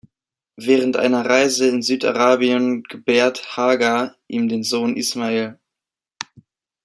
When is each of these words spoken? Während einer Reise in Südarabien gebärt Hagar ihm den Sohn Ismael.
Während 0.57 0.97
einer 0.97 1.27
Reise 1.27 1.67
in 1.67 1.83
Südarabien 1.83 2.81
gebärt 2.81 3.55
Hagar 3.55 4.15
ihm 4.27 4.49
den 4.49 4.63
Sohn 4.63 4.97
Ismael. 4.97 5.59